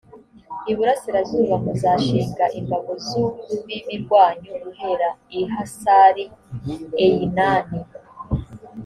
[0.71, 7.79] iburasirazuba, muzashinga imbago z’urubibi rwanyu guhera i hasari-eyinani